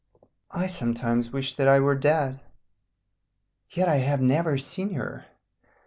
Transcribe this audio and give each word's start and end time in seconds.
I 0.49 0.65
sometimes 0.65 1.31
wish 1.31 1.53
that 1.53 1.67
I 1.67 1.79
were 1.79 1.93
dead. 1.93 2.39
"Yet 3.69 3.87
I 3.87 3.97
have 3.97 4.19
never 4.19 4.57
seen 4.57 4.95
her. 4.95 5.27